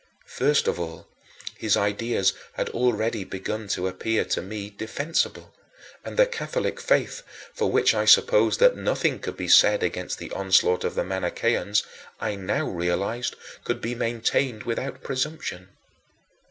First 0.33 0.67
of 0.67 0.79
all, 0.79 1.05
his 1.59 1.77
ideas 1.77 2.33
had 2.53 2.69
already 2.69 3.23
begun 3.23 3.67
to 3.67 3.87
appear 3.87 4.25
to 4.25 4.41
me 4.41 4.71
defensible; 4.71 5.53
and 6.03 6.17
the 6.17 6.25
Catholic 6.25 6.79
faith, 6.81 7.21
for 7.53 7.69
which 7.69 7.93
I 7.93 8.05
supposed 8.05 8.59
that 8.61 8.75
nothing 8.75 9.19
could 9.19 9.37
be 9.37 9.47
said 9.47 9.83
against 9.83 10.17
the 10.17 10.31
onslaught 10.31 10.83
of 10.83 10.95
the 10.95 11.03
Manicheans, 11.03 11.83
I 12.19 12.33
now 12.33 12.67
realized 12.67 13.35
could 13.63 13.79
be 13.79 13.93
maintained 13.93 14.63
without 14.63 15.03
presumption. 15.03 15.69